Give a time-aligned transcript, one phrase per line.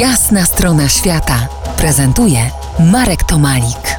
[0.00, 1.48] Jasna strona świata
[1.78, 2.38] prezentuje
[2.92, 3.98] Marek Tomalik.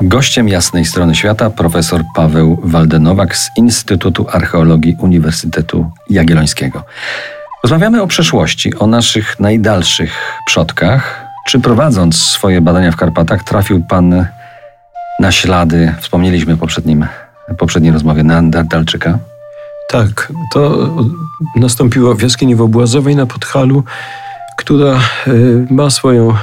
[0.00, 6.84] Gościem jasnej strony świata profesor Paweł Waldenowak z Instytutu Archeologii Uniwersytetu Jagiellońskiego.
[7.62, 10.12] Rozmawiamy o przeszłości, o naszych najdalszych
[10.46, 11.26] przodkach.
[11.46, 14.26] Czy prowadząc swoje badania w Karpatach trafił Pan
[15.20, 17.06] na ślady, wspomnieliśmy w poprzednim,
[17.58, 19.18] poprzedniej rozmowie, Neandertalczyka?
[19.88, 20.88] Tak, to
[21.56, 23.84] nastąpiło w jaskini Wobłazowej na Podhalu,
[24.56, 25.00] która e,
[25.70, 26.36] ma swoją e,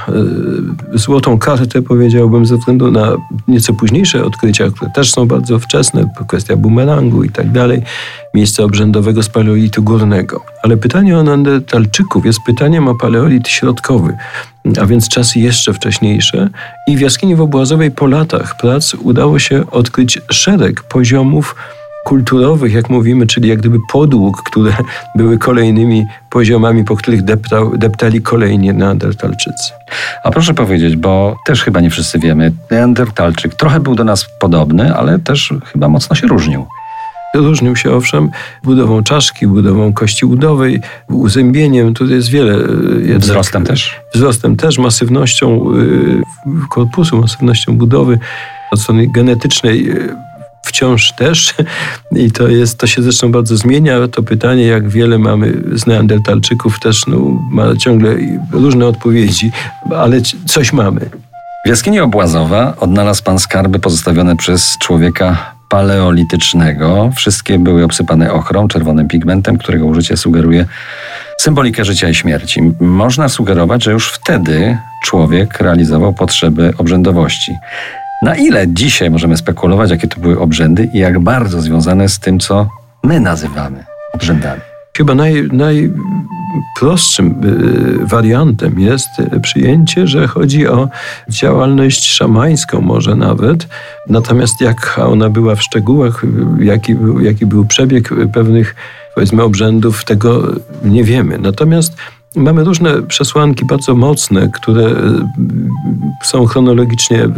[0.94, 3.16] złotą kartę, powiedziałbym, ze względu na
[3.48, 7.82] nieco późniejsze odkrycia, które też są bardzo wczesne, kwestia bumerangu i tak dalej,
[8.34, 10.42] miejsca obrzędowego z paleolitu górnego.
[10.64, 14.18] Ale pytanie o Neandertalczyków jest pytaniem o paleolit środkowy,
[14.82, 16.50] a więc czasy jeszcze wcześniejsze.
[16.88, 21.56] I w jaskini Wobłazowej po latach prac udało się odkryć szereg poziomów
[22.14, 24.74] kulturowych, jak mówimy, czyli jak gdyby podłóg, które
[25.16, 29.74] były kolejnymi poziomami, po których deptał, deptali kolejni neandertalczycy.
[30.24, 34.96] A proszę powiedzieć, bo też chyba nie wszyscy wiemy, neandertalczyk trochę był do nas podobny,
[34.96, 36.66] ale też chyba mocno się różnił.
[37.36, 38.30] Różnił się owszem
[38.64, 42.54] budową czaszki, budową kości udowej, uzębieniem, tu jest wiele.
[42.54, 42.58] E,
[43.02, 43.96] jednak, wzrostem też?
[44.14, 45.66] Wzrostem też, masywnością
[46.56, 48.20] e, korpusu, masywnością budowy
[48.72, 50.33] od strony genetycznej e,
[50.74, 51.54] wciąż też
[52.16, 54.08] i to jest, to się zresztą bardzo zmienia.
[54.08, 57.18] To pytanie, jak wiele mamy z neandertalczyków też no,
[57.52, 58.16] ma ciągle
[58.52, 59.52] różne odpowiedzi,
[59.96, 61.10] ale coś mamy.
[61.66, 67.12] W jaskini Obłazowa odnalazł pan skarby pozostawione przez człowieka paleolitycznego.
[67.16, 70.66] Wszystkie były obsypane ochrą, czerwonym pigmentem, którego użycie sugeruje
[71.40, 72.62] symbolikę życia i śmierci.
[72.80, 77.52] Można sugerować, że już wtedy człowiek realizował potrzeby obrzędowości.
[78.24, 82.40] Na ile dzisiaj możemy spekulować, jakie to były obrzędy i jak bardzo związane z tym,
[82.40, 82.70] co
[83.04, 84.62] my nazywamy obrzędami?
[84.98, 87.42] Chyba naj, najprostszym
[88.02, 89.10] y, wariantem jest
[89.42, 90.90] przyjęcie, że chodzi o
[91.30, 93.68] działalność szamańską może nawet.
[94.10, 96.22] Natomiast jak ona była w szczegółach,
[96.60, 98.76] jaki był, jaki był przebieg pewnych
[99.16, 100.44] powiedzmy obrzędów, tego
[100.84, 101.38] nie wiemy.
[101.38, 101.98] Natomiast
[102.36, 104.94] Mamy różne przesłanki bardzo mocne, które y,
[106.24, 107.30] są chronologicznie y,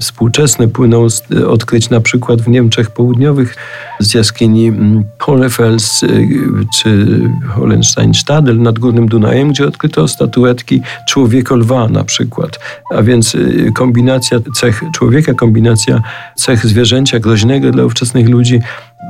[0.00, 3.56] współczesne płyną z odkryć na przykład w Niemczech Południowych
[4.00, 6.28] z jaskini mm, Hollefels y,
[6.74, 7.06] czy
[7.48, 12.58] Holensteinstadel nad Górnym Dunajem, gdzie odkryto statuetki człowieka-lwa na przykład.
[12.94, 16.02] A więc y, kombinacja cech człowieka, kombinacja
[16.34, 18.60] cech zwierzęcia groźnego dla ówczesnych ludzi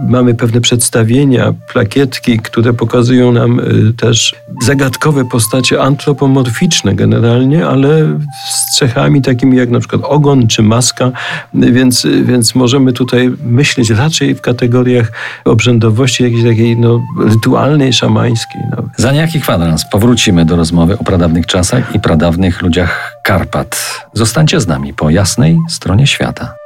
[0.01, 8.19] Mamy pewne przedstawienia, plakietki, które pokazują nam y, też zagadkowe postacie antropomorficzne generalnie, ale
[8.51, 11.13] z cechami takimi jak na przykład ogon czy maska,
[11.55, 15.13] więc, więc możemy tutaj myśleć raczej w kategoriach
[15.45, 18.61] obrzędowości jakiejś takiej no, rytualnej, szamańskiej.
[18.71, 18.83] No.
[18.97, 24.05] Za niejaki kwadrans powrócimy do rozmowy o pradawnych czasach i pradawnych ludziach Karpat.
[24.13, 26.66] Zostańcie z nami po jasnej stronie świata.